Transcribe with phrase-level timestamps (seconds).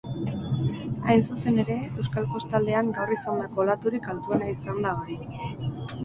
[1.09, 5.19] Hain zuzen ere, euskal kostaldean gaur izandako olaturik altuena izan da hori.